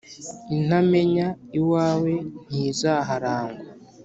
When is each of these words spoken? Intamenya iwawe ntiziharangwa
Intamenya 0.57 1.27
iwawe 1.57 2.13
ntiziharangwa 2.47 3.59